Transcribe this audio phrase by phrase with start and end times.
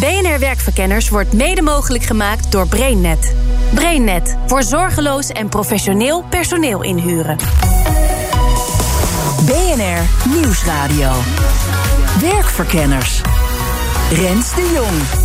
[0.00, 3.34] BNR Werkverkenners wordt mede mogelijk gemaakt door BrainNet.
[3.74, 7.36] BrainNet voor zorgeloos en professioneel personeel inhuren.
[9.46, 11.10] BNR Nieuwsradio.
[12.20, 13.20] Werkverkenners.
[14.12, 15.24] Rens de Jong.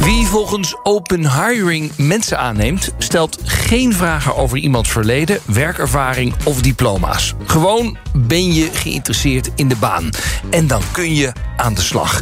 [0.00, 7.34] Wie volgens Open Hiring mensen aanneemt, stelt geen vragen over iemands verleden, werkervaring of diploma's.
[7.46, 10.10] Gewoon ben je geïnteresseerd in de baan.
[10.50, 12.20] En dan kun je aan de slag.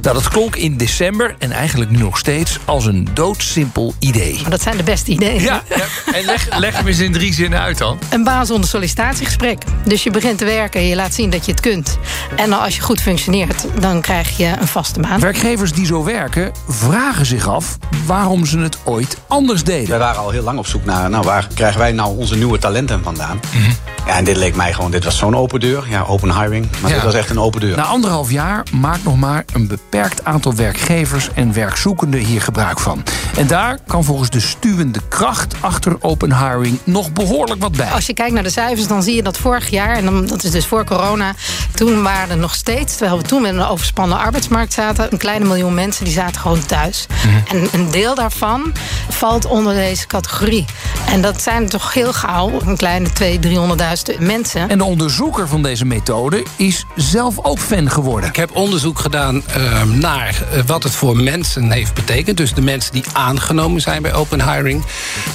[0.00, 4.38] Nou, dat klonk in december en eigenlijk nu nog steeds als een doodsimpel idee.
[4.40, 5.42] Maar dat zijn de beste ideeën.
[5.42, 5.84] Ja, ja.
[6.12, 7.98] en leg, leg hem eens in drie zinnen uit dan.
[8.10, 9.62] Een baan zonder sollicitatiegesprek.
[9.84, 11.98] Dus je begint te werken en je laat zien dat je het kunt.
[12.36, 15.20] En als je goed functioneert, dan krijg je een vaste baan.
[15.20, 19.88] Werkgevers die zo werken vragen zich af waarom ze het ooit anders deden.
[19.88, 22.58] Wij waren al heel lang op zoek naar, nou, waar krijgen wij nou onze nieuwe
[22.58, 23.40] talenten vandaan?
[23.54, 23.70] Mhm.
[24.06, 25.84] Ja, en dit leek mij gewoon, dit was zo'n open deur.
[25.88, 26.96] Ja, open hiring, maar Ja.
[26.96, 27.76] dit was echt een open deur.
[27.76, 33.02] Na anderhalf jaar maakt nog maar een beperkt aantal werkgevers en werkzoekenden hier gebruik van.
[33.36, 37.90] En daar kan volgens de stuwende kracht achter open hiring nog behoorlijk wat bij.
[37.90, 40.44] Als je kijkt naar de cijfers, dan zie je dat vorig jaar, en dan, dat
[40.44, 41.34] is dus voor corona,
[41.74, 45.44] toen waren er nog steeds, terwijl we toen met een overspannen arbeidsmarkt zaten, een kleine
[45.44, 47.06] miljoen mensen die zaten gewoon thuis.
[47.48, 48.72] En een deel daarvan
[49.08, 50.64] valt onder deze categorie.
[51.08, 54.68] En dat zijn toch heel gauw een kleine 200.000, 300.000 mensen.
[54.68, 58.28] En de onderzoeker van deze methode is zelf ook fan geworden.
[58.28, 62.36] Ik heb onderzoek gedaan eh, naar eh, wat het voor mensen heeft betekend.
[62.36, 64.84] Dus de mensen die aangenomen zijn bij open hiring.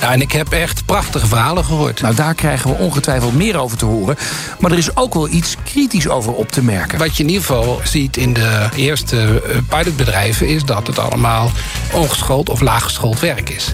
[0.02, 2.02] Nou, en ik heb echt prachtige verhalen gehoord.
[2.02, 4.18] Nou, daar krijgen we ongetwijfeld meer over te horen.
[4.60, 7.00] Maar er is ook wel iets kritisch over op te merken.
[7.00, 10.48] Wat je in ieder geval ziet in de eerste eh, pilotbedrijven...
[10.48, 11.52] is dat het allemaal
[11.92, 13.74] ongeschoold of laaggeschoold werk is.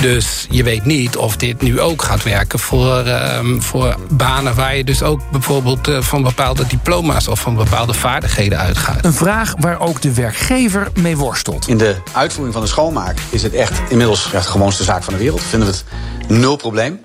[0.00, 4.54] Dus je weet niet of dit nu ook gaat werken voor, ehm, voor banen...
[4.54, 7.28] waar je dus ook bijvoorbeeld eh, van bepaalde diploma's...
[7.28, 9.04] of van bepaalde vaardigheden uitgaat.
[9.04, 11.68] Een vraag waar ook de werkgever mee worstelt.
[11.68, 15.12] In de uitvoering van de schoonmaak is het echt inmiddels ja, de gewoonste zaak van
[15.12, 15.42] de wereld.
[15.42, 15.84] Vinden we het
[16.28, 17.00] nul probleem.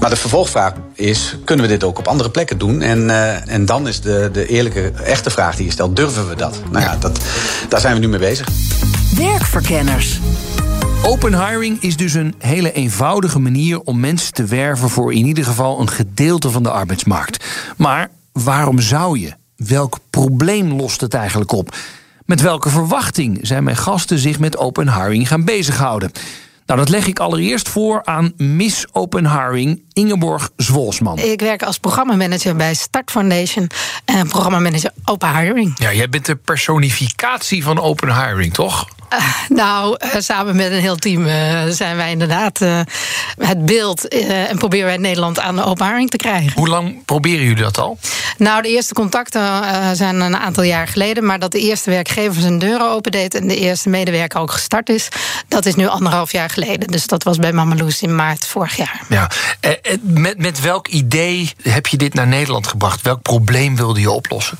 [0.00, 2.82] Maar de vervolgvraag is, kunnen we dit ook op andere plekken doen?
[2.82, 6.36] En, eh, en dan is de, de eerlijke, echte vraag die je stelt, durven we
[6.36, 6.60] dat?
[6.70, 7.20] Nou ja, dat,
[7.68, 8.48] daar zijn we nu mee bezig.
[9.16, 10.20] Werkverkenners.
[11.02, 15.44] Open hiring is dus een hele eenvoudige manier om mensen te werven voor in ieder
[15.44, 17.44] geval een gedeelte van de arbeidsmarkt.
[17.76, 19.32] Maar waarom zou je?
[19.56, 21.76] Welk probleem lost het eigenlijk op?
[22.24, 26.10] Met welke verwachting zijn mijn gasten zich met open hiring gaan bezighouden?
[26.66, 31.18] Nou, dat leg ik allereerst voor aan Miss Open Hiring Ingeborg Zwolsman.
[31.18, 33.70] Ik werk als programmamanager bij Start Foundation
[34.04, 35.72] en programmamanager Open Hiring.
[35.78, 38.86] Ja, jij bent de personificatie van open hiring, toch?
[39.48, 42.80] Nou, eh, samen met een heel team eh, zijn wij inderdaad eh,
[43.38, 46.52] het beeld eh, en proberen wij Nederland aan de open hiring te krijgen.
[46.54, 47.98] Hoe lang proberen jullie dat al?
[48.38, 52.40] Nou, de eerste contacten eh, zijn een aantal jaar geleden, maar dat de eerste werkgever
[52.40, 55.08] zijn deuren opendeed en de eerste medewerker ook gestart is,
[55.48, 56.88] dat is nu anderhalf jaar geleden.
[56.88, 59.00] Dus dat was bij Mameloes in maart vorig jaar.
[59.08, 59.30] Ja.
[59.84, 63.02] Eh, met, met welk idee heb je dit naar Nederland gebracht?
[63.02, 64.58] Welk probleem wilde je oplossen?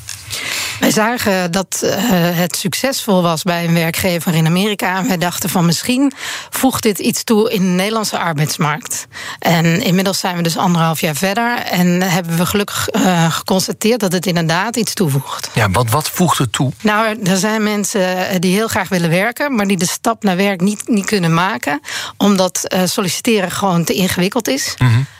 [0.80, 1.98] Wij zagen dat eh,
[2.36, 4.98] het succesvol was bij een werkgever in Amerika.
[4.98, 6.12] En wij dachten van misschien
[6.50, 9.06] voegt dit iets toe in de Nederlandse arbeidsmarkt.
[9.38, 11.56] En inmiddels zijn we dus anderhalf jaar verder.
[11.58, 15.50] En hebben we gelukkig eh, geconstateerd dat het inderdaad iets toevoegt.
[15.52, 16.72] Ja, want wat voegt het toe?
[16.80, 20.60] Nou, er zijn mensen die heel graag willen werken, maar die de stap naar werk
[20.60, 21.80] niet, niet kunnen maken,
[22.16, 24.74] omdat solliciteren gewoon te ingewikkeld is.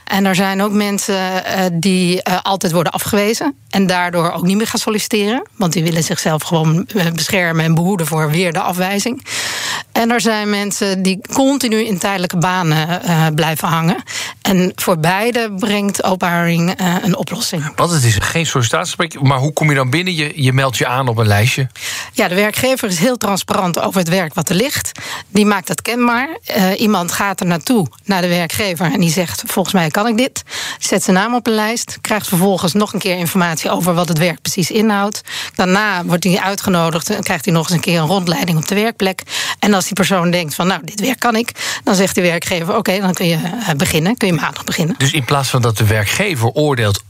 [0.04, 4.56] En er zijn ook mensen eh, die eh, altijd worden afgewezen en daardoor ook niet
[4.56, 8.60] meer gaan solliciteren, want die willen zichzelf gewoon eh, beschermen en behoeden voor weer de
[8.60, 9.26] afwijzing.
[9.92, 13.02] En er zijn mensen die continu in tijdelijke banen
[13.34, 14.02] blijven hangen.
[14.44, 17.72] En voor beide brengt open hiring eh, een oplossing.
[17.76, 20.14] Want het is geen sollicitatiegesprek, maar hoe kom je dan binnen?
[20.14, 21.68] Je, je meldt je aan op een lijstje.
[22.12, 24.92] Ja, de werkgever is heel transparant over het werk wat er ligt.
[25.28, 26.38] Die maakt dat kenbaar.
[26.44, 30.16] Eh, iemand gaat er naartoe, naar de werkgever, en die zegt: Volgens mij kan ik
[30.16, 30.42] dit.
[30.78, 31.98] Zet zijn naam op een lijst.
[32.00, 35.20] Krijgt vervolgens nog een keer informatie over wat het werk precies inhoudt.
[35.54, 38.74] Daarna wordt hij uitgenodigd en krijgt hij nog eens een keer een rondleiding op de
[38.74, 39.22] werkplek.
[39.58, 41.50] En als die persoon denkt: van nou, dit werk kan ik,
[41.84, 44.16] dan zegt de werkgever: Oké, dan kun je eh, beginnen.
[44.16, 44.33] Kun je
[44.64, 44.94] beginnen.
[44.98, 47.02] Dus in plaats van dat de werkgever oordeelt...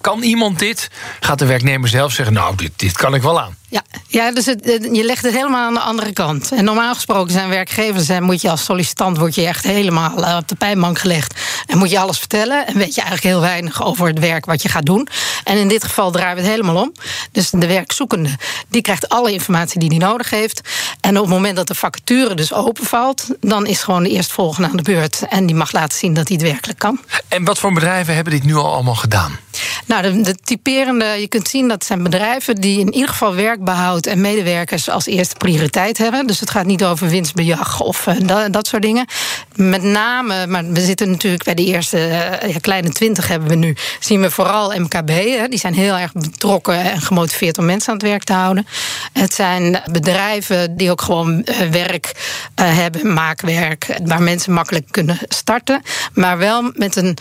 [0.00, 0.90] kan iemand dit,
[1.20, 2.34] gaat de werknemer zelf zeggen...
[2.34, 3.56] nou, dit, dit kan ik wel aan.
[3.70, 6.52] Ja, ja dus het, je legt het helemaal aan de andere kant.
[6.52, 8.08] En normaal gesproken zijn werkgevers...
[8.08, 11.40] en moet je als sollicitant word je echt helemaal eh, op de pijnbank gelegd...
[11.66, 12.66] en moet je alles vertellen...
[12.66, 15.08] en weet je eigenlijk heel weinig over het werk wat je gaat doen.
[15.44, 16.92] En in dit geval draaien we het helemaal om.
[17.32, 18.30] Dus de werkzoekende
[18.68, 20.60] die krijgt alle informatie die hij nodig heeft.
[21.00, 23.26] En op het moment dat de vacature dus openvalt...
[23.40, 25.26] dan is gewoon de eerstvolgende aan de beurt...
[25.28, 27.00] en die mag laten zien dat hij het werkelijk kan.
[27.28, 29.38] En wat voor bedrijven hebben dit nu al allemaal gedaan?
[29.86, 33.34] Nou, de, de typerende, je kunt zien dat zijn bedrijven die in ieder geval
[33.64, 36.26] werkbehoud en medewerkers als eerste prioriteit hebben.
[36.26, 39.06] Dus het gaat niet over winstbejag of uh, dat, dat, soort dingen.
[39.54, 43.54] Met name, maar we zitten natuurlijk bij de eerste uh, ja, kleine twintig hebben we
[43.54, 45.08] nu, zien we vooral MKB.
[45.08, 48.66] Hè, die zijn heel erg betrokken en gemotiveerd om mensen aan het werk te houden.
[49.12, 52.12] Het zijn bedrijven die ook gewoon werk
[52.54, 55.82] hebben, maakwerk, waar mensen makkelijk kunnen starten.
[56.12, 57.16] Maar wel met een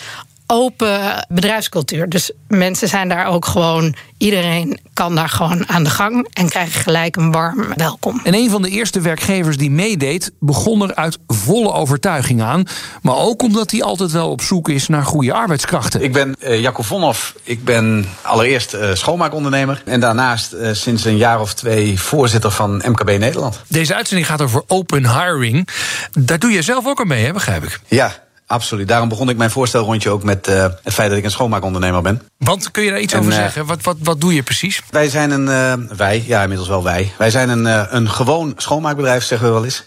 [0.51, 2.09] open bedrijfscultuur.
[2.09, 3.95] Dus mensen zijn daar ook gewoon.
[4.17, 8.21] Iedereen kan daar gewoon aan de gang en krijgt gelijk een warm welkom.
[8.23, 12.63] En een van de eerste werkgevers die meedeed, begon er uit volle overtuiging aan.
[13.01, 16.03] Maar ook omdat hij altijd wel op zoek is naar goede arbeidskrachten.
[16.03, 17.35] Ik ben uh, Jacob Vonhoff.
[17.43, 19.81] Ik ben allereerst uh, schoonmaakondernemer.
[19.85, 23.61] En daarnaast uh, sinds een jaar of twee voorzitter van MKB Nederland.
[23.67, 25.67] Deze uitzending gaat over open hiring.
[26.11, 27.79] Daar doe je zelf ook aan mee, hè, begrijp ik?
[27.87, 28.87] Ja, Absoluut.
[28.87, 32.21] Daarom begon ik mijn voorstelrondje ook met uh, het feit dat ik een schoonmaakondernemer ben.
[32.37, 33.65] Want kun je daar iets en, over zeggen?
[33.65, 34.81] Wat, wat, wat doe je precies?
[34.89, 35.47] Wij zijn een,
[35.81, 37.13] uh, wij, ja inmiddels wel wij.
[37.17, 39.83] Wij zijn een, uh, een gewoon schoonmaakbedrijf, zeggen we wel eens.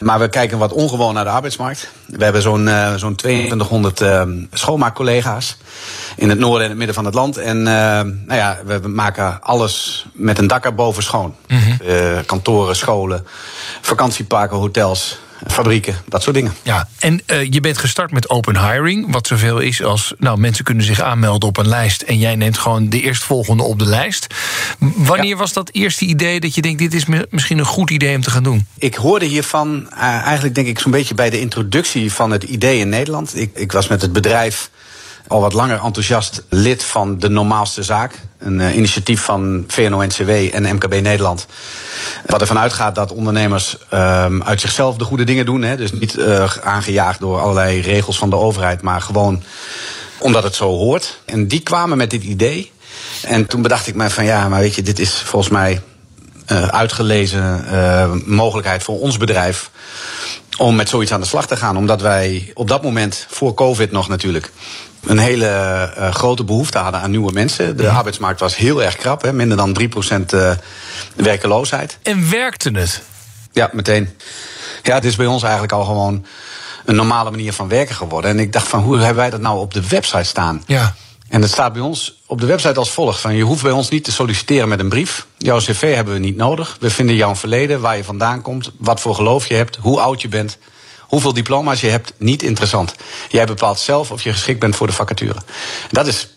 [0.00, 1.90] Maar we kijken wat ongewoon naar de arbeidsmarkt.
[2.06, 4.02] We hebben zo'n zo'n 2200
[4.52, 5.56] schoonmaakcollega's
[6.16, 7.36] in het noorden en het midden van het land.
[7.36, 11.34] En nou ja, we maken alles met een dak erboven schoon.
[11.48, 12.24] Mm -hmm.
[12.26, 13.26] kantoren, scholen,
[13.80, 16.52] vakantieparken, hotels fabrieken, dat soort dingen.
[16.62, 20.64] Ja, en uh, je bent gestart met open hiring, wat zoveel is als nou, mensen
[20.64, 24.26] kunnen zich aanmelden op een lijst en jij neemt gewoon de eerstvolgende op de lijst.
[24.78, 25.36] Wanneer ja.
[25.36, 28.30] was dat eerste idee dat je denkt, dit is misschien een goed idee om te
[28.30, 28.66] gaan doen?
[28.78, 32.78] Ik hoorde hiervan uh, eigenlijk denk ik zo'n beetje bij de introductie van het idee
[32.78, 33.36] in Nederland.
[33.36, 34.70] Ik, ik was met het bedrijf
[35.32, 38.14] al wat langer enthousiast lid van de Normaalste Zaak.
[38.38, 41.46] Een uh, initiatief van VNO-NCW en MKB Nederland.
[42.26, 45.62] Wat ervan uitgaat dat ondernemers um, uit zichzelf de goede dingen doen.
[45.62, 45.76] Hè.
[45.76, 49.42] Dus niet uh, aangejaagd door allerlei regels van de overheid, maar gewoon
[50.18, 51.18] omdat het zo hoort.
[51.24, 52.72] En die kwamen met dit idee.
[53.22, 55.80] En toen bedacht ik mij van ja, maar weet je, dit is volgens mij
[56.52, 57.64] uh, uitgelezen
[58.26, 59.70] mogelijkheid voor ons bedrijf
[60.58, 61.76] om met zoiets aan de slag te gaan.
[61.76, 64.52] Omdat wij op dat moment, voor COVID nog natuurlijk,
[65.04, 65.46] een hele
[65.98, 67.76] uh, grote behoefte hadden aan nieuwe mensen.
[67.76, 67.96] De ja.
[67.96, 70.52] arbeidsmarkt was heel erg krap, hè, minder dan 3% uh,
[71.16, 71.98] werkeloosheid.
[72.02, 73.02] En werkte het?
[73.52, 74.08] Ja, meteen.
[74.82, 76.24] Ja, het is bij ons eigenlijk al gewoon
[76.84, 78.30] een normale manier van werken geworden.
[78.30, 80.62] En ik dacht van, hoe hebben wij dat nou op de website staan?
[80.66, 80.94] Ja.
[81.28, 83.88] En dat staat bij ons op de website als volgt: van je hoeft bij ons
[83.88, 85.26] niet te solliciteren met een brief.
[85.38, 86.76] Jouw cv hebben we niet nodig.
[86.80, 90.22] We vinden jouw verleden, waar je vandaan komt, wat voor geloof je hebt, hoe oud
[90.22, 90.58] je bent,
[91.12, 92.94] hoeveel diploma's je hebt, niet interessant.
[93.28, 95.42] Jij bepaalt zelf of je geschikt bent voor de vacature.
[95.90, 96.28] Dat is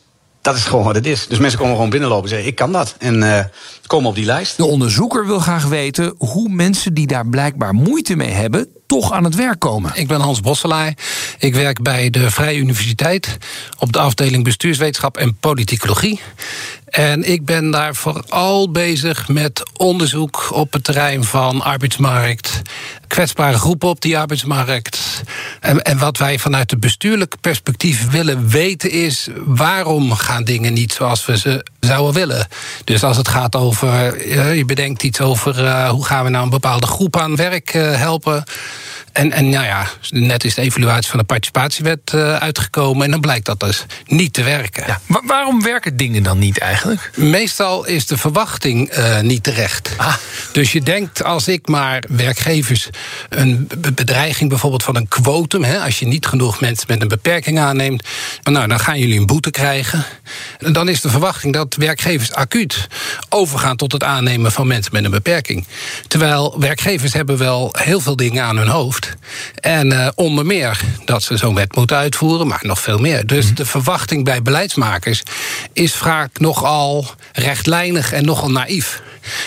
[0.42, 1.28] dat is gewoon wat het is.
[1.28, 2.96] Dus mensen komen gewoon binnenlopen en zeggen: Ik kan dat.
[3.00, 3.40] En uh,
[3.88, 4.58] komen op die lijst.
[4.58, 8.68] De onderzoeker wil graag weten hoe mensen die daar blijkbaar moeite mee hebben.
[8.88, 9.92] toch aan het werk komen.
[9.96, 10.94] Ik ben Hans Bosselaar.
[11.40, 13.38] Ik werk bij de Vrije Universiteit.
[13.80, 16.20] op de afdeling bestuurswetenschap en politicologie.
[16.96, 22.62] En ik ben daar vooral bezig met onderzoek op het terrein van arbeidsmarkt,
[23.08, 25.24] kwetsbare groepen op die arbeidsmarkt.
[25.60, 30.94] En, en wat wij vanuit het bestuurlijk perspectief willen weten is waarom gaan dingen niet
[30.94, 32.48] zoals we ze zouden willen.
[32.84, 36.50] Dus als het gaat over, je bedenkt iets over uh, hoe gaan we nou een
[36.50, 38.44] bepaalde groep aan werk uh, helpen.
[39.12, 43.06] En, en nou ja, net is de evaluatie van de participatiewet uitgekomen.
[43.06, 45.00] En dan blijkt dat dus niet te werken.
[45.26, 46.85] Waarom werken dingen dan niet eigenlijk?
[47.16, 49.90] Meestal is de verwachting uh, niet terecht.
[49.98, 50.16] Ah.
[50.52, 52.90] Dus je denkt, als ik maar werkgevers
[53.30, 57.60] een bedreiging bijvoorbeeld van een quotum, hè, als je niet genoeg mensen met een beperking
[57.60, 58.04] aanneemt,
[58.44, 60.06] nou, dan gaan jullie een boete krijgen.
[60.60, 62.88] En dan is de verwachting dat werkgevers acuut
[63.30, 65.66] overgaan tot het aannemen van mensen met een beperking.
[66.08, 69.14] Terwijl werkgevers hebben wel heel veel dingen aan hun hoofd.
[69.60, 73.28] En uh, onder meer dat ze zo'n wet moeten uitvoeren, maar nog veel meer.
[73.28, 75.24] Dus de verwachting bij beleidsmakers
[75.74, 79.02] is vaak nogal rechtlijnig en nogal naïef.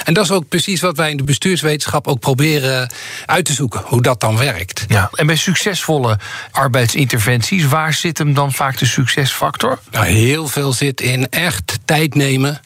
[0.04, 2.90] En dat is ook precies wat wij in de bestuurswetenschap ook proberen
[3.26, 4.84] uit te zoeken, hoe dat dan werkt.
[4.88, 6.18] Ja, en bij succesvolle
[6.50, 9.78] arbeidsinterventies, waar zit hem dan vaak de succesfactor?
[9.90, 12.60] Nou, heel veel zit in echt tijd nemen.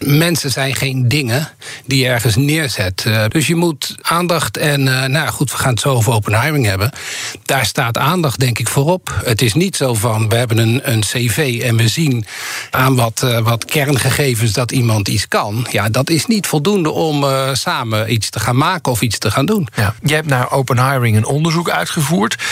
[0.00, 1.48] Mensen zijn geen dingen
[1.84, 3.04] die je ergens neerzet.
[3.06, 6.40] Uh, dus je moet aandacht en, uh, nou goed, we gaan het zo over open
[6.40, 6.92] hiring hebben.
[7.42, 9.20] Daar staat aandacht, denk ik, voorop.
[9.24, 12.24] Het is niet zo van, we hebben een, een cv en we zien
[12.70, 15.66] aan wat, uh, wat kerngegevens dat iemand iets kan.
[15.70, 19.30] Ja, dat is niet voldoende om uh, samen iets te gaan maken of iets te
[19.30, 19.68] gaan doen.
[19.74, 19.94] Ja.
[20.02, 22.42] Jij hebt naar Open Hiring een onderzoek uitgevoerd.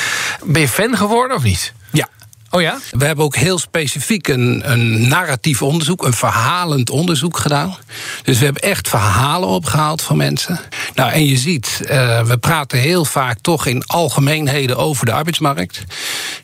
[0.45, 1.73] Ben je fan geworden of niet?
[1.91, 2.09] Ja.
[2.51, 2.79] Oh ja?
[2.91, 7.77] We hebben ook heel specifiek een, een narratief onderzoek, een verhalend onderzoek gedaan.
[8.23, 10.61] Dus we hebben echt verhalen opgehaald van mensen.
[10.95, 15.85] Nou, en je ziet, uh, we praten heel vaak toch in algemeenheden over de arbeidsmarkt.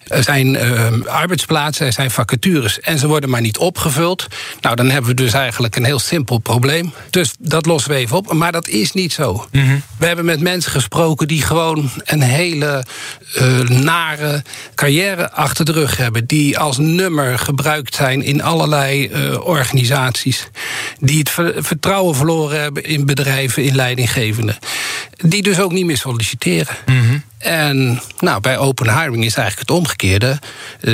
[0.09, 4.27] Er zijn uh, arbeidsplaatsen, er zijn vacatures en ze worden maar niet opgevuld.
[4.61, 6.93] Nou, dan hebben we dus eigenlijk een heel simpel probleem.
[7.11, 8.33] Dus dat lossen we even op.
[8.33, 9.47] Maar dat is niet zo.
[9.99, 12.85] We hebben met mensen gesproken die gewoon een hele
[13.37, 14.43] uh, nare
[14.75, 16.27] carrière achter de rug hebben.
[16.27, 20.49] Die als nummer gebruikt zijn in allerlei uh, organisaties.
[21.01, 21.31] Die het
[21.67, 24.59] vertrouwen verloren hebben in bedrijven, in leidinggevenden.
[25.17, 26.77] Die dus ook niet meer solliciteren.
[26.87, 27.19] Mhm.
[27.39, 30.39] En nou, bij open hiring is eigenlijk het omgekeerde.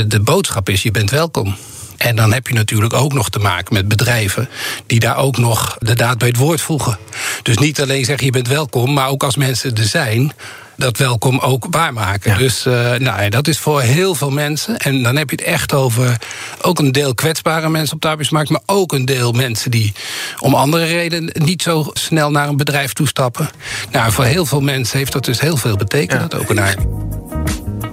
[0.07, 1.57] De boodschap is: je bent welkom.
[1.97, 4.49] En dan heb je natuurlijk ook nog te maken met bedrijven
[4.87, 6.99] die daar ook nog de daad bij het woord voegen.
[7.43, 10.33] Dus niet alleen zeggen je bent welkom, maar ook als mensen er zijn,
[10.77, 12.31] dat welkom ook waarmaken.
[12.31, 12.39] Ja.
[12.39, 14.77] Dus uh, nou, dat is voor heel veel mensen.
[14.77, 16.17] En dan heb je het echt over
[16.63, 19.93] ook een deel kwetsbare mensen op de arbeidsmarkt, maar ook een deel mensen die
[20.41, 23.51] om andere redenen niet zo snel naar een bedrijf toestappen.
[23.91, 26.27] Nou, voor heel veel mensen heeft dat dus heel veel betekend, Ja.
[26.29, 26.61] dat ook een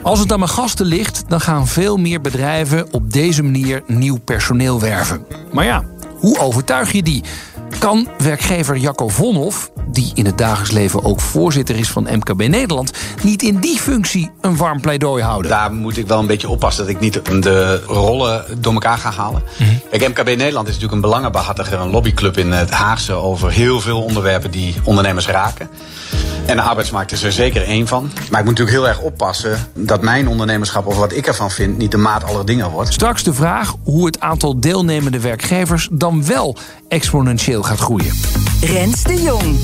[0.04, 4.18] Als het aan mijn gasten ligt, dan gaan veel meer bedrijven op deze manier nieuw
[4.18, 5.26] personeel werven.
[5.52, 5.84] Maar ja,
[6.18, 7.24] hoe overtuig je die?
[7.80, 12.92] Kan werkgever Jacco Vonhoff, die in het dagelijks leven ook voorzitter is van MKB Nederland,
[13.24, 15.52] niet in die functie een warm pleidooi houden?
[15.52, 19.12] Daar moet ik wel een beetje oppassen dat ik niet de rollen door elkaar ga
[19.12, 19.44] halen.
[19.90, 24.04] Kijk, MKB Nederland is natuurlijk een belangenbehartiger, een lobbyclub in het Haagse over heel veel
[24.04, 25.70] onderwerpen die ondernemers raken.
[26.46, 28.04] En de arbeidsmarkt is er zeker één van.
[28.04, 31.78] Maar ik moet natuurlijk heel erg oppassen dat mijn ondernemerschap of wat ik ervan vind
[31.78, 32.94] niet de maat aller dingen wordt.
[32.94, 38.14] Straks de vraag hoe het aantal deelnemende werkgevers dan wel exponentieel gaat groeien.
[38.62, 39.60] Rens de Jong.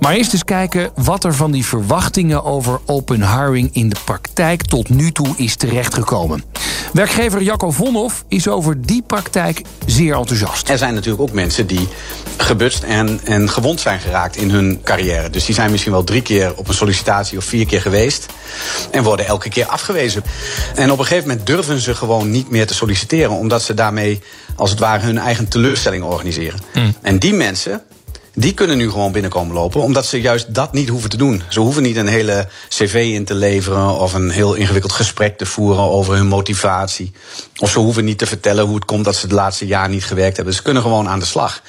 [0.00, 4.62] Maar eerst eens kijken wat er van die verwachtingen over open hiring in de praktijk
[4.62, 6.44] tot nu toe is terechtgekomen.
[6.92, 10.68] Werkgever Jacco Vonhoff is over die praktijk zeer enthousiast.
[10.68, 11.88] Er zijn natuurlijk ook mensen die
[12.36, 15.30] gebutst en, en gewond zijn geraakt in hun carrière.
[15.30, 18.26] Dus die zijn misschien wel drie keer op een sollicitatie of vier keer geweest.
[18.90, 20.22] En worden elke keer afgewezen.
[20.74, 23.30] En op een gegeven moment durven ze gewoon niet meer te solliciteren.
[23.30, 24.20] Omdat ze daarmee
[24.56, 26.60] als het ware hun eigen teleurstelling organiseren.
[27.02, 27.82] En die mensen,
[28.40, 31.42] die kunnen nu gewoon binnenkomen lopen, omdat ze juist dat niet hoeven te doen.
[31.48, 35.46] Ze hoeven niet een hele cv in te leveren of een heel ingewikkeld gesprek te
[35.46, 37.12] voeren over hun motivatie.
[37.56, 40.04] Of ze hoeven niet te vertellen hoe het komt dat ze het laatste jaar niet
[40.04, 40.54] gewerkt hebben.
[40.54, 41.62] Ze kunnen gewoon aan de slag.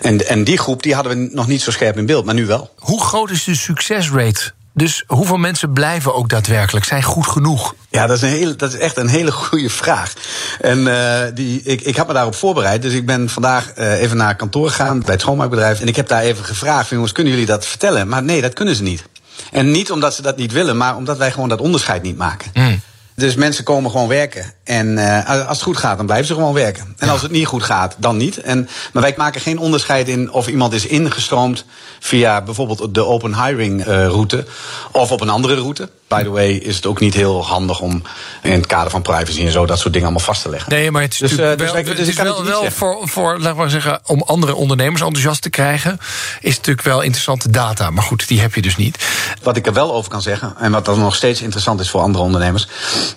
[0.00, 2.46] En, en die groep die hadden we nog niet zo scherp in beeld, maar nu
[2.46, 2.70] wel.
[2.76, 4.52] Hoe groot is de succesrate?
[4.78, 6.84] Dus hoeveel mensen blijven ook daadwerkelijk?
[6.84, 7.74] Zijn goed genoeg?
[7.90, 10.12] Ja, dat is, een hele, dat is echt een hele goede vraag.
[10.60, 12.82] En uh, die, ik, ik had me daarop voorbereid.
[12.82, 15.80] Dus ik ben vandaag uh, even naar kantoor gegaan bij het schoonmaakbedrijf.
[15.80, 18.08] En ik heb daar even gevraagd: jongens, kunnen jullie dat vertellen?
[18.08, 19.04] Maar nee, dat kunnen ze niet.
[19.52, 22.50] En niet omdat ze dat niet willen, maar omdat wij gewoon dat onderscheid niet maken.
[22.54, 22.80] Mm.
[23.18, 24.52] Dus mensen komen gewoon werken.
[24.64, 26.94] En uh, als het goed gaat, dan blijven ze gewoon werken.
[26.98, 27.12] En ja.
[27.12, 28.38] als het niet goed gaat, dan niet.
[28.38, 31.64] En, maar wij maken geen onderscheid in of iemand is ingestroomd
[31.98, 34.46] via bijvoorbeeld de open hiring uh, route
[34.92, 35.88] of op een andere route.
[36.08, 38.02] By the way, is het ook niet heel handig om
[38.42, 40.72] in het kader van privacy en zo dat soort dingen allemaal vast te leggen.
[40.72, 43.62] Nee, maar het is dus, natuurlijk wel, dus, het is wel, wel voor, voor, laten
[43.62, 45.98] we zeggen, om andere ondernemers enthousiast te krijgen,
[46.40, 47.90] is het natuurlijk wel interessante data.
[47.90, 49.06] Maar goed, die heb je dus niet.
[49.42, 52.00] Wat ik er wel over kan zeggen, en wat dan nog steeds interessant is voor
[52.00, 52.68] andere ondernemers,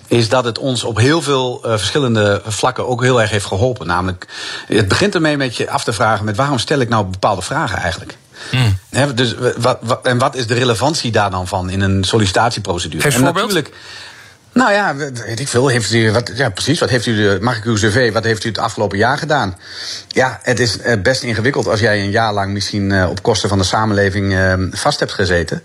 [0.06, 3.86] is dat het ons op heel veel uh, verschillende vlakken ook heel erg heeft geholpen.
[3.86, 4.26] Namelijk,
[4.66, 7.78] het begint ermee met je af te vragen met waarom stel ik nou bepaalde vragen
[7.78, 8.16] eigenlijk?
[8.50, 8.78] Mm.
[8.90, 13.02] He, dus wat, wat, en wat is de relevantie daar dan van in een sollicitatieprocedure?
[13.02, 13.70] Geef natuurlijk.
[14.54, 15.68] Nou ja, weet ik veel.
[15.68, 16.78] Heeft u, wat, ja, precies.
[16.78, 19.58] Wat heeft u, mag ik uw cv, wat heeft u het afgelopen jaar gedaan?
[20.08, 23.58] Ja, het is best ingewikkeld als jij een jaar lang misschien uh, op kosten van
[23.58, 25.62] de samenleving uh, vast hebt gezeten.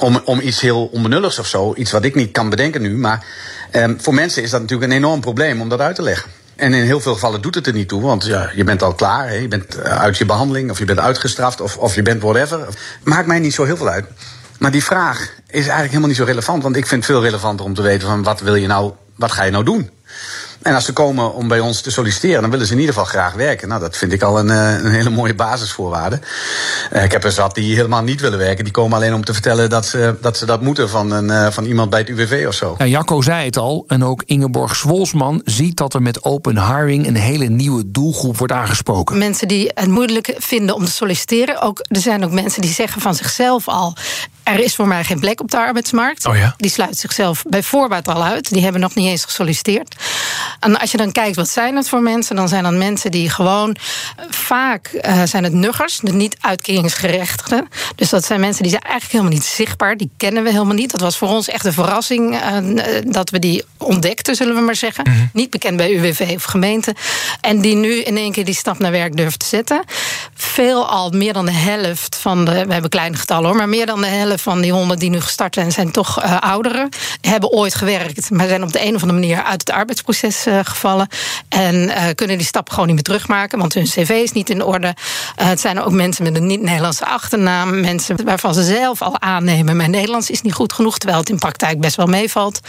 [0.00, 2.96] Om, om iets heel onbenulligs of zo, iets wat ik niet kan bedenken nu.
[2.96, 3.24] Maar
[3.72, 6.30] um, voor mensen is dat natuurlijk een enorm probleem om dat uit te leggen.
[6.58, 8.94] En in heel veel gevallen doet het er niet toe, want ja, je bent al
[8.94, 9.28] klaar.
[9.28, 9.34] Hè?
[9.34, 12.68] Je bent uit je behandeling, of je bent uitgestraft, of, of je bent whatever.
[13.02, 14.06] Maakt mij niet zo heel veel uit.
[14.58, 16.62] Maar die vraag is eigenlijk helemaal niet zo relevant.
[16.62, 19.32] Want ik vind het veel relevanter om te weten van wat wil je nou, wat
[19.32, 19.90] ga je nou doen?
[20.62, 23.08] En als ze komen om bij ons te solliciteren, dan willen ze in ieder geval
[23.08, 23.68] graag werken.
[23.68, 26.20] Nou, dat vind ik al een, een hele mooie basisvoorwaarde.
[26.92, 28.64] Uh, ik heb er zat die helemaal niet willen werken.
[28.64, 31.50] Die komen alleen om te vertellen dat ze dat, ze dat moeten van, een, uh,
[31.50, 32.74] van iemand bij het UWV of zo.
[32.78, 37.06] Ja, Jacco zei het al, en ook Ingeborg Zwolsman ziet dat er met open hiring
[37.06, 39.18] een hele nieuwe doelgroep wordt aangesproken.
[39.18, 41.60] Mensen die het moeilijk vinden om te solliciteren.
[41.60, 43.96] Ook, er zijn ook mensen die zeggen van zichzelf al.
[44.42, 46.26] Er is voor mij geen plek op de arbeidsmarkt.
[46.26, 46.54] Oh ja?
[46.56, 48.52] Die sluiten zichzelf bij voorbaat al uit.
[48.52, 49.94] Die hebben nog niet eens gesolliciteerd.
[50.60, 52.36] En als je dan kijkt, wat zijn het voor mensen?
[52.36, 53.76] Dan zijn dat mensen die gewoon...
[54.30, 57.68] Vaak uh, zijn het nuggers, de niet uitkeringsgerechtigden.
[57.94, 59.96] Dus dat zijn mensen die zijn eigenlijk helemaal niet zichtbaar.
[59.96, 60.90] Die kennen we helemaal niet.
[60.90, 64.76] Dat was voor ons echt een verrassing uh, dat we die ontdekten, zullen we maar
[64.76, 65.04] zeggen.
[65.08, 65.26] Mhm.
[65.32, 66.94] Niet bekend bij UWV of gemeente.
[67.40, 69.82] En die nu in één keer die stap naar werk durft te zetten.
[70.40, 72.64] Veel al meer dan de helft van de.
[72.66, 75.20] We hebben kleine getallen hoor, maar meer dan de helft van die honden die nu
[75.20, 76.88] gestart zijn, zijn toch uh, ouderen.
[77.20, 80.58] Hebben ooit gewerkt, maar zijn op de een of andere manier uit het arbeidsproces uh,
[80.62, 81.08] gevallen.
[81.48, 84.94] En kunnen die stap gewoon niet meer terugmaken, want hun cv is niet in orde.
[85.36, 87.80] het zijn ook mensen met een niet-Nederlandse achternaam.
[87.80, 91.38] Mensen waarvan ze zelf al aannemen: mijn Nederlands is niet goed genoeg, terwijl het in
[91.38, 92.60] praktijk best wel meevalt.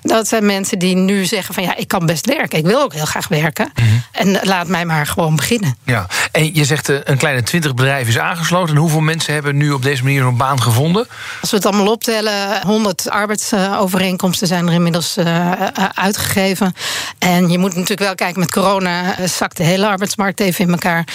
[0.00, 2.58] Dat zijn mensen die nu zeggen: van ja, ik kan best werken.
[2.58, 3.72] Ik wil ook heel graag werken.
[3.74, 3.88] Mhm.
[4.12, 5.76] En laat mij maar gewoon beginnen.
[5.84, 8.74] Ja, en je zegt een kleine twintig bedrijven is aangesloten.
[8.74, 11.06] En hoeveel mensen hebben nu op deze manier een baan gevonden?
[11.40, 15.52] Als we het allemaal optellen, 100 arbeidsovereenkomsten zijn er inmiddels uh,
[15.94, 16.74] uitgegeven.
[17.18, 21.06] En je moet natuurlijk wel kijken, met corona zakt de hele arbeidsmarkt even in elkaar.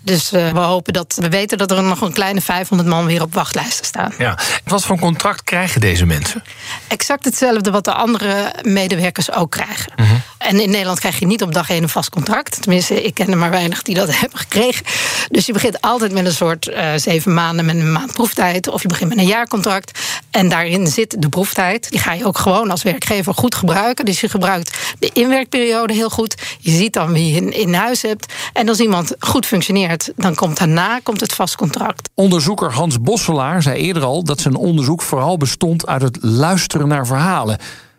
[0.00, 3.34] Dus we hopen dat we weten dat er nog een kleine 500 man weer op
[3.34, 4.12] wachtlijsten staan.
[4.18, 4.38] Ja.
[4.64, 6.42] Wat voor contract krijgen deze mensen?
[6.88, 9.92] Exact hetzelfde wat de andere medewerkers ook krijgen.
[9.96, 10.14] Mhm.
[10.46, 12.62] En in Nederland krijg je niet op dag één een vast contract.
[12.62, 14.84] Tenminste, ik ken er maar weinig die dat hebben gekregen.
[15.28, 18.68] Dus je begint altijd met een soort uh, zeven maanden met een maand proeftijd.
[18.68, 19.98] Of je begint met een jaarcontract.
[20.30, 21.90] En daarin zit de proeftijd.
[21.90, 24.04] Die ga je ook gewoon als werkgever goed gebruiken.
[24.04, 26.34] Dus je gebruikt de inwerkperiode heel goed.
[26.58, 28.32] Je ziet dan wie je in, in huis hebt.
[28.52, 32.08] En als iemand goed functioneert, dan komt daarna komt het vast contract.
[32.14, 37.06] Onderzoeker Hans Bosselaar zei eerder al dat zijn onderzoek vooral bestond uit het luisteren naar
[37.06, 37.58] verhalen.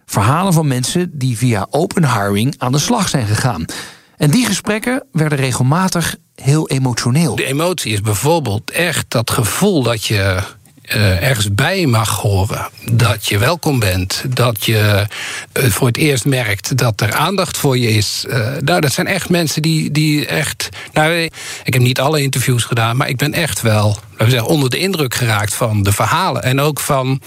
[0.10, 3.66] Verhalen van mensen die via open hiring aan de slag zijn gegaan.
[4.18, 7.36] En die gesprekken werden regelmatig heel emotioneel.
[7.36, 10.40] De emotie is bijvoorbeeld echt dat gevoel dat je
[10.96, 12.70] uh, ergens bij mag horen.
[12.91, 14.24] Dat je welkom bent.
[14.27, 15.08] Dat je
[15.53, 18.25] uh, voor het eerst merkt dat er aandacht voor je is.
[18.27, 20.70] Uh, nou, dat zijn echt mensen die, die echt.
[20.94, 21.13] Nou,
[21.63, 24.70] ik heb niet alle interviews gedaan, maar ik ben echt wel laten we zeggen, onder
[24.70, 26.44] de indruk geraakt van de verhalen.
[26.44, 27.22] En ook van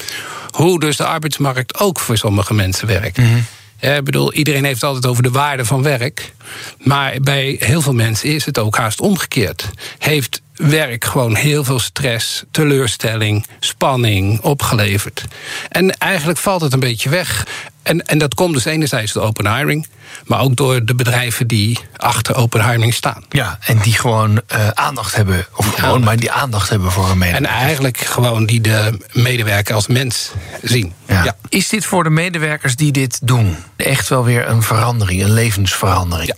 [0.50, 3.16] hoe dus de arbeidsmarkt ook voor sommige mensen werkt.
[3.16, 3.44] Mm -hmm.
[3.80, 6.32] Ik bedoel, iedereen heeft het altijd over de waarde van werk.
[6.78, 9.68] Maar bij heel veel mensen is het ook haast omgekeerd.
[9.98, 15.24] Heeft werk gewoon heel veel stress, teleurstelling, spanning opgeleverd.
[15.68, 17.46] En eigenlijk valt het een beetje weg.
[17.82, 19.86] En, en dat komt dus enerzijds door open hiring,
[20.24, 23.24] maar ook door de bedrijven die achter open hiring staan.
[23.28, 27.18] Ja, en die gewoon uh, aandacht hebben, of gewoon maar die aandacht hebben voor een
[27.18, 27.50] medewerker.
[27.50, 30.30] En eigenlijk gewoon die de medewerker als mens
[30.62, 30.92] zien.
[31.06, 31.24] Ja.
[31.24, 31.36] ja.
[31.48, 36.28] Is dit voor de medewerkers die dit doen echt wel weer een verandering, een levensverandering?
[36.28, 36.36] Ja,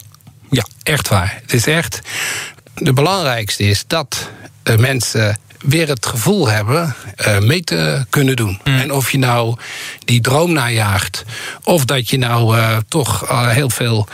[0.50, 1.38] ja echt waar.
[1.42, 2.00] Het is echt
[2.74, 4.30] de belangrijkste is dat
[4.64, 6.94] uh, mensen weer het gevoel hebben
[7.26, 8.60] uh, mee te kunnen doen.
[8.64, 8.78] Mm.
[8.78, 9.56] En of je nou
[10.04, 11.24] die droom najaagt,
[11.62, 14.08] of dat je nou uh, toch heel veel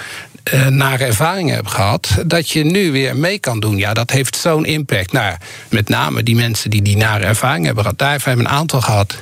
[0.69, 3.77] nare ervaringen hebt gehad, dat je nu weer mee kan doen.
[3.77, 5.13] Ja, dat heeft zo'n impact.
[5.13, 5.37] Nou,
[5.69, 7.99] met name die mensen die die nare ervaringen hebben gehad.
[7.99, 9.17] Daar hebben we een aantal gehad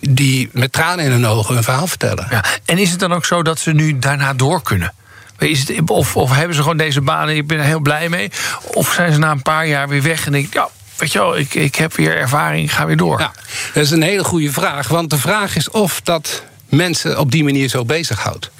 [0.00, 2.26] die met tranen in hun ogen hun verhaal vertellen.
[2.30, 2.44] Ja.
[2.64, 4.92] En is het dan ook zo dat ze nu daarna door kunnen?
[5.42, 8.30] Is het, of, of hebben ze gewoon deze banen, ik ben er heel blij mee.
[8.74, 11.18] Of zijn ze na een paar jaar weer weg en denk ik, ja, weet je
[11.18, 13.20] wel, ik, ik heb weer ervaring, ik ga weer door.
[13.20, 13.32] Ja,
[13.74, 14.88] dat is een hele goede vraag.
[14.88, 16.42] Want de vraag is of dat
[16.74, 18.50] mensen op die manier zo bezighoudt.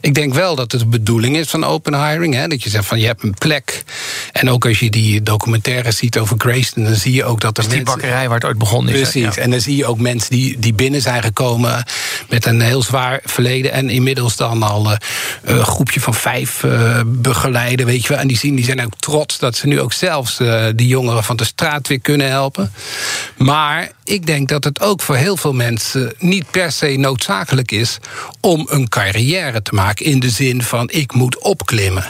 [0.00, 2.34] Ik denk wel dat het de bedoeling is van open hiring.
[2.34, 3.82] Hè, dat je zegt van je hebt een plek.
[4.32, 7.64] En ook als je die documentaire ziet over Grayston, dan zie je ook dat er.
[7.64, 9.10] Dus die bakkerij waar het ooit begonnen is.
[9.10, 9.36] Precies.
[9.36, 11.84] En dan zie je ook mensen die, die binnen zijn gekomen
[12.28, 13.72] met een heel zwaar verleden.
[13.72, 14.96] En inmiddels dan al uh,
[15.42, 17.86] een groepje van vijf uh, begeleiden.
[17.86, 18.18] Weet je wel.
[18.18, 21.24] En die, zien, die zijn ook trots dat ze nu ook zelfs uh, die jongeren
[21.24, 22.72] van de straat weer kunnen helpen.
[23.36, 27.98] Maar ik denk dat het ook voor heel veel mensen niet per se noodzakelijk is
[28.40, 30.06] om een carrière te maken.
[30.06, 32.04] In de zin van ik moet opklimmen.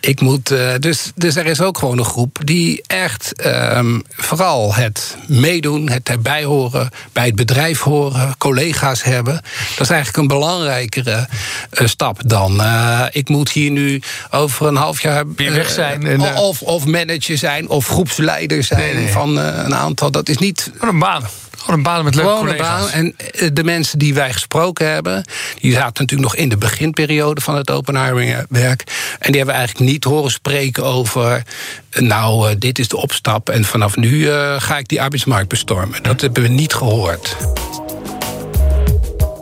[0.00, 4.74] Ik moet, uh, dus, dus er is ook gewoon een groep die echt um, vooral
[4.74, 9.34] het meedoen, het erbij horen, bij het bedrijf horen, collega's hebben.
[9.68, 11.28] Dat is eigenlijk een belangrijkere
[11.80, 12.60] uh, stap dan.
[12.60, 16.20] Uh, ik moet hier nu over een half jaar weg zijn.
[16.20, 19.12] of, of manager zijn of groepsleider zijn nee, nee.
[19.12, 20.10] van een aantal.
[20.10, 20.70] Dat is niet.
[20.80, 21.24] Een baan.
[21.56, 22.80] Gewoon een baan met leuke Gewoon collega's.
[22.80, 22.90] Baan.
[22.90, 25.24] En eh, de mensen die wij gesproken hebben...
[25.60, 28.82] die zaten natuurlijk nog in de beginperiode van het open hiring werk.
[29.18, 31.42] En die hebben we eigenlijk niet horen spreken over...
[31.90, 35.48] Eh, nou, uh, dit is de opstap en vanaf nu uh, ga ik die arbeidsmarkt
[35.48, 36.02] bestormen.
[36.02, 37.36] Dat hebben we niet gehoord.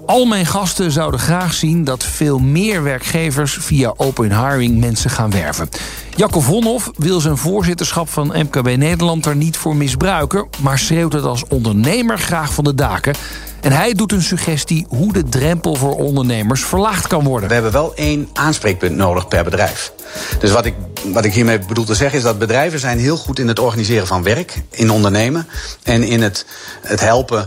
[0.07, 5.31] Al mijn gasten zouden graag zien dat veel meer werkgevers via open hiring mensen gaan
[5.31, 5.69] werven.
[6.17, 11.25] Jacco Vonhoff wil zijn voorzitterschap van MKB Nederland er niet voor misbruiken, maar schreeuwt het
[11.25, 13.15] als ondernemer graag van de daken.
[13.61, 17.49] En hij doet een suggestie hoe de drempel voor ondernemers verlaagd kan worden.
[17.49, 19.93] We hebben wel één aanspreekpunt nodig per bedrijf.
[20.39, 20.75] Dus wat ik,
[21.13, 24.07] wat ik hiermee bedoel te zeggen is dat bedrijven zijn heel goed in het organiseren
[24.07, 25.49] van werk, in ondernemen
[25.83, 26.47] en in het,
[26.83, 27.47] het helpen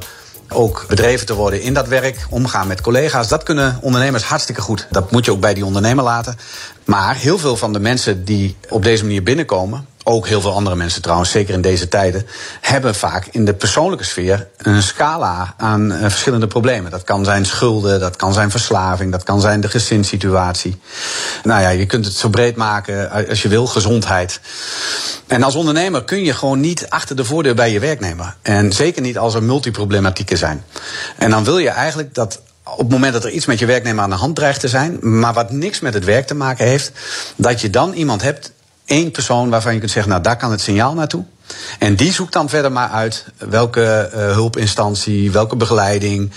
[0.50, 3.28] ook bedreven te worden in dat werk, omgaan met collega's.
[3.28, 4.88] Dat kunnen ondernemers hartstikke goed.
[4.90, 6.38] Dat moet je ook bij die ondernemer laten.
[6.86, 10.76] Maar heel veel van de mensen die op deze manier binnenkomen, ook heel veel andere
[10.76, 12.28] mensen trouwens, zeker in deze tijden,
[12.62, 16.92] hebben vaak in de persoonlijke sfeer een scala aan uh, verschillende problemen.
[16.92, 20.80] Dat kan zijn schulden, dat kan zijn verslaving, dat kan zijn de gezinssituatie.
[21.44, 24.40] Nou ja, je kunt het zo breed maken als je wil, gezondheid.
[25.28, 28.36] En als ondernemer kun je gewoon niet achter de voordeur bij je werknemer.
[28.42, 30.64] En zeker niet als er multiproblematieken zijn.
[31.18, 34.04] En dan wil je eigenlijk dat op het moment dat er iets met je werknemer
[34.04, 36.92] aan de hand dreigt te zijn, maar wat niks met het werk te maken heeft,
[37.36, 38.52] dat je dan iemand hebt
[38.88, 41.24] één persoon waarvan je kunt zeggen, nou daar kan het signaal naartoe.
[41.80, 46.32] En die zoekt dan verder maar uit welke uh, hulpinstantie, welke begeleiding,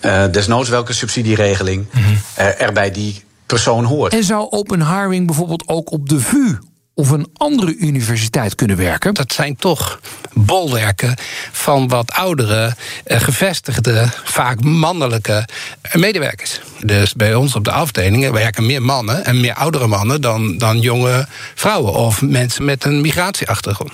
[0.00, 2.18] uh, desnoods welke subsidieregeling mm -hmm.
[2.38, 4.12] uh, er bij die persoon hoort.
[4.12, 6.58] En zou open hiring bijvoorbeeld ook op de VU
[6.94, 9.14] of een andere universiteit kunnen werken?
[9.14, 10.00] Dat zijn toch
[10.32, 11.14] bolwerken
[11.52, 15.48] van wat oudere, gevestigde, vaak mannelijke
[15.92, 16.60] medewerkers.
[16.84, 20.80] Dus bij ons op de afdelingen werken meer mannen en meer oudere mannen dan, dan
[20.80, 23.92] jonge vrouwen of mensen met een migratieachtergrond.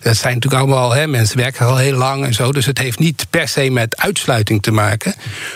[0.00, 2.98] Dat zijn natuurlijk allemaal, hè, mensen werken al heel lang en zo, dus het heeft
[2.98, 5.14] niet per se met uitsluiting te maken.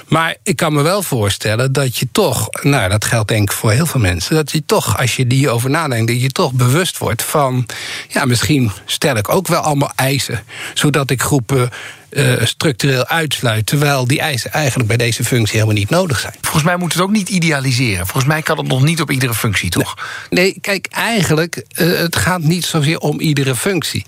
[0.09, 3.71] Maar ik kan me wel voorstellen dat je toch, nou dat geldt denk ik voor
[3.71, 6.78] heel veel mensen, dat je toch, als je die over nadenkt, dat je toch bewust
[6.99, 7.67] wordt van,
[8.09, 11.71] ja, misschien stel ik ook wel allemaal eisen, zodat ik groepen
[12.11, 13.67] uh, structureel uitsluit.
[13.67, 16.35] Terwijl die eisen eigenlijk bij deze functie helemaal niet nodig zijn.
[16.41, 18.07] Volgens mij moet het ook niet idealiseren.
[18.07, 19.95] Volgens mij kan het nog niet op iedere functie, toch?
[20.31, 24.05] Nee, nee kijk, eigenlijk, uh, het gaat niet zozeer om iedere functie.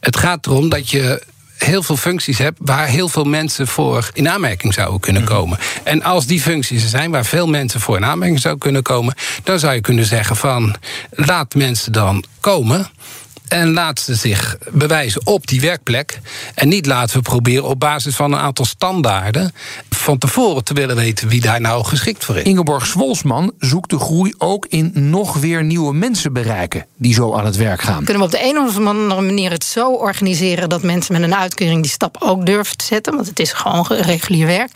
[0.00, 1.22] Het gaat erom dat je
[1.58, 5.58] heel veel functies hebt waar heel veel mensen voor in aanmerking zouden kunnen komen.
[5.84, 9.14] En als die functies er zijn waar veel mensen voor in aanmerking zouden kunnen komen,
[9.42, 10.74] dan zou je kunnen zeggen van
[11.10, 12.88] laat mensen dan komen.
[13.48, 16.20] En laat ze zich bewijzen op die werkplek.
[16.54, 19.52] En niet laten we proberen op basis van een aantal standaarden
[19.90, 22.42] van tevoren te willen weten wie daar nou geschikt voor is.
[22.42, 27.44] Ingeborg Zwolsman zoekt de groei ook in nog weer nieuwe mensen bereiken die zo aan
[27.44, 28.04] het werk gaan.
[28.04, 31.34] Kunnen we op de een of andere manier het zo organiseren dat mensen met een
[31.34, 33.14] uitkering die stap ook durven te zetten?
[33.14, 34.70] Want het is gewoon regulier werk.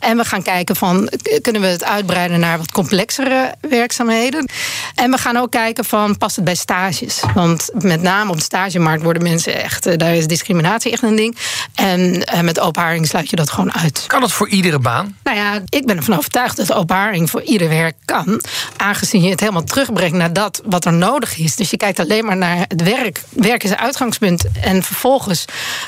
[0.00, 1.10] En we gaan kijken van
[1.42, 4.48] kunnen we het uitbreiden naar wat complexere werkzaamheden.
[4.94, 7.22] En we gaan ook kijken van past het bij stages?
[7.34, 11.36] Want met name op de stagemarkt worden mensen echt, daar is discriminatie echt een ding.
[11.74, 14.04] En met openharing sluit je dat gewoon uit.
[14.06, 15.16] Kan het voor iedere baan?
[15.22, 18.40] Nou ja, ik ben ervan overtuigd dat openharing voor ieder werk kan.
[18.76, 21.56] Aangezien je het helemaal terugbrengt naar dat wat er nodig is.
[21.56, 23.22] Dus je kijkt alleen maar naar het werk.
[23.28, 24.44] Werk is een uitgangspunt.
[24.60, 25.44] En vervolgens,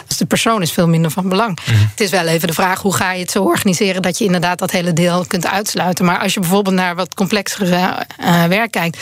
[0.09, 1.59] als de persoon is veel minder van belang.
[1.67, 1.89] Mm -hmm.
[1.91, 4.59] Het is wel even de vraag, hoe ga je het zo organiseren dat je inderdaad
[4.59, 6.05] dat hele deel kunt uitsluiten.
[6.05, 8.99] Maar als je bijvoorbeeld naar wat complexere uh, werk kijkt,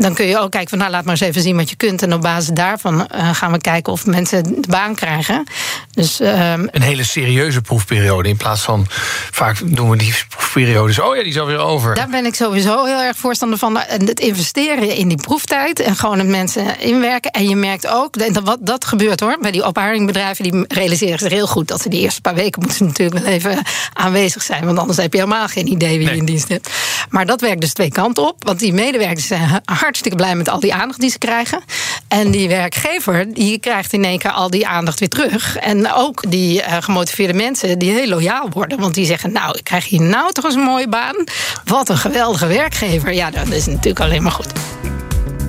[0.00, 2.02] dan kun je ook kijken van nou laat maar eens even zien wat je kunt.
[2.02, 5.44] En op basis daarvan uh, gaan we kijken of mensen de baan krijgen.
[5.92, 8.86] Dus, uh, een hele serieuze proefperiode in plaats van
[9.30, 11.00] vaak doen we die proefperiodes.
[11.00, 11.94] Oh ja, die is alweer over.
[11.94, 13.78] Daar ben ik sowieso heel erg voorstander van.
[13.80, 17.30] En het investeren in die proeftijd en gewoon het mensen inwerken.
[17.30, 21.46] En je merkt ook, wat dat gebeurt hoor, bij die opharingbedrijven, die realiseren zich heel
[21.46, 24.64] goed dat ze die eerste paar weken moeten natuurlijk wel even aanwezig zijn.
[24.64, 26.70] Want anders heb je helemaal geen idee wie je in dienst hebt.
[27.08, 28.44] Maar dat werkt dus twee kanten op.
[28.44, 31.62] Want die medewerkers zijn hartstikke blij met al die aandacht die ze krijgen.
[32.08, 35.56] En die werkgever die krijgt in één keer al die aandacht weer terug.
[35.56, 38.78] En ook die uh, gemotiveerde mensen die heel loyaal worden.
[38.80, 41.24] Want die zeggen, nou, ik krijg hier nou toch eens een mooie baan.
[41.64, 43.12] Wat een geweldige werkgever.
[43.12, 44.52] Ja, dat is natuurlijk alleen maar goed.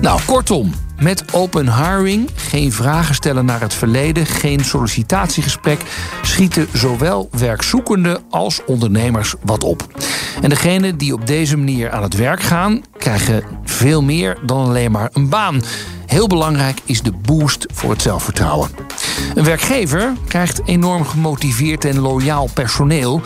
[0.00, 5.80] Nou, kortom, met open hiring, geen vragen stellen naar het verleden, geen sollicitatiegesprek,
[6.22, 9.86] schieten zowel werkzoekenden als ondernemers wat op.
[10.42, 14.90] En degenen die op deze manier aan het werk gaan, krijgen veel meer dan alleen
[14.90, 15.62] maar een baan.
[16.06, 18.70] Heel belangrijk is de boost voor het zelfvertrouwen.
[19.34, 23.20] Een werkgever krijgt enorm gemotiveerd en loyaal personeel.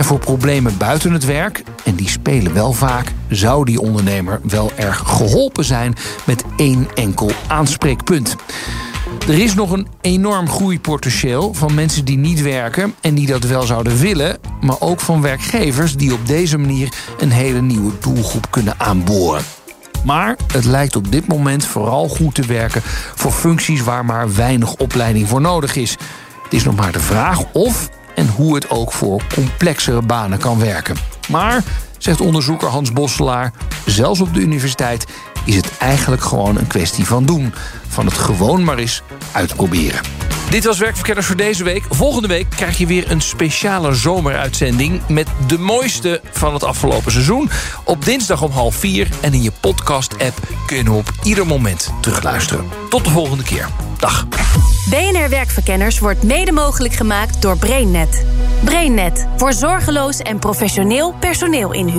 [0.00, 4.70] En voor problemen buiten het werk, en die spelen wel vaak, zou die ondernemer wel
[4.76, 8.36] erg geholpen zijn met één enkel aanspreekpunt.
[9.28, 13.62] Er is nog een enorm groeipotentieel van mensen die niet werken en die dat wel
[13.62, 18.74] zouden willen, maar ook van werkgevers die op deze manier een hele nieuwe doelgroep kunnen
[18.78, 19.42] aanboren.
[20.04, 22.82] Maar het lijkt op dit moment vooral goed te werken
[23.14, 25.90] voor functies waar maar weinig opleiding voor nodig is.
[26.42, 27.88] Het is nog maar de vraag of
[28.20, 30.96] en hoe het ook voor complexere banen kan werken.
[31.28, 31.62] Maar,
[31.98, 33.52] zegt onderzoeker Hans Bosselaar,
[33.86, 35.06] zelfs op de universiteit
[35.44, 37.54] is het eigenlijk gewoon een kwestie van doen.
[37.88, 39.02] Van het gewoon maar eens
[39.32, 40.00] uitproberen.
[40.50, 41.84] Dit was Werkverkenners voor deze week.
[41.90, 45.00] Volgende week krijg je weer een speciale zomeruitzending...
[45.08, 47.50] met de mooiste van het afgelopen seizoen.
[47.84, 49.08] Op dinsdag om half vier.
[49.20, 52.68] En in je podcast-app kun je op ieder moment terugluisteren.
[52.88, 53.68] Tot de volgende keer.
[53.98, 54.26] Dag.
[54.88, 58.24] BNR Werkverkenners wordt mede mogelijk gemaakt door BrainNet.
[58.64, 61.98] BrainNet voor zorgeloos en professioneel personeel inhuur.